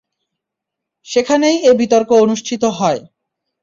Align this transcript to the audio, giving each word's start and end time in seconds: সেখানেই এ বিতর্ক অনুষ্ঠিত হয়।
সেখানেই 1.07 1.57
এ 1.61 1.71
বিতর্ক 1.79 2.09
অনুষ্ঠিত 2.23 2.63
হয়। 2.77 3.01